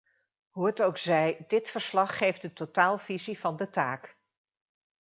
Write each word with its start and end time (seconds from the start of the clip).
Hoe 0.49 0.65
het 0.65 0.81
ook 0.81 0.97
zij, 0.97 1.45
dit 1.47 1.69
verslag 1.69 2.17
geeft 2.17 2.43
een 2.43 2.53
totaalvisie 2.53 3.39
van 3.39 3.57
de 3.57 3.69
taak. 3.69 4.17